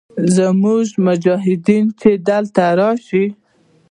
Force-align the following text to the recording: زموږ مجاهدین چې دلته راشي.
زموږ 0.35 0.85
مجاهدین 1.05 1.85
چې 1.99 2.09
دلته 2.27 2.63
راشي. 2.79 3.25